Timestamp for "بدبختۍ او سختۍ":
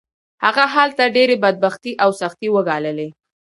1.43-2.47